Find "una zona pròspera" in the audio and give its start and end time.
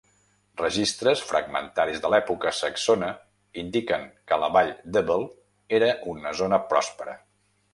6.15-7.17